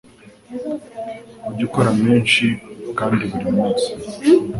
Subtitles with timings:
[1.49, 2.45] ujye ukora menshi
[2.97, 3.87] kandi buri munsi.